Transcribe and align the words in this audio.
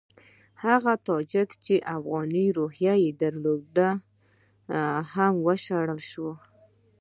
هغه 0.63 0.93
تاجکان 1.07 1.59
چې 1.65 1.75
افغاني 1.97 2.45
روحیې 2.57 2.95
درلودې 3.21 3.91
هم 5.13 5.33
وشړل 5.47 5.99
شول. 6.09 6.35